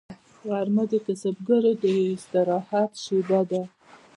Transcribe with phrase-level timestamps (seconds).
[0.47, 3.61] غرمه د کسبګرو د استراحت شیبه ده